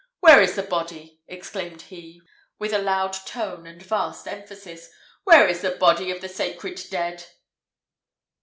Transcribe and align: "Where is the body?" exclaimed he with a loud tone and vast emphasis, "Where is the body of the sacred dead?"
"Where 0.19 0.41
is 0.41 0.55
the 0.55 0.63
body?" 0.63 1.21
exclaimed 1.27 1.83
he 1.83 2.23
with 2.57 2.73
a 2.73 2.79
loud 2.79 3.13
tone 3.13 3.67
and 3.67 3.83
vast 3.83 4.27
emphasis, 4.27 4.89
"Where 5.25 5.47
is 5.47 5.61
the 5.61 5.75
body 5.75 6.09
of 6.09 6.21
the 6.21 6.27
sacred 6.27 6.83
dead?" 6.89 7.27